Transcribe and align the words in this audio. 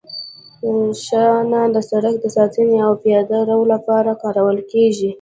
شانه 1.03 1.61
د 1.75 1.77
سرک 1.89 2.15
د 2.21 2.25
ساتنې 2.35 2.77
او 2.87 2.93
پیاده 3.03 3.39
رو 3.49 3.59
لپاره 3.73 4.11
کارول 4.23 4.57
کیږي 4.71 5.09